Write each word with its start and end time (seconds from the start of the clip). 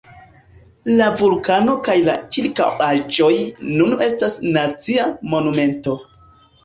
La 1.01 1.09
vulkano 1.21 1.75
kaj 1.87 1.97
la 2.07 2.15
ĉirkaŭaĵoj 2.37 3.31
nun 3.69 3.95
estas 4.07 4.39
nacia 4.57 5.07
monumento. 5.35 5.95